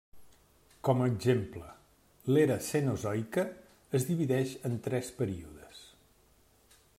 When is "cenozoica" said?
2.69-3.45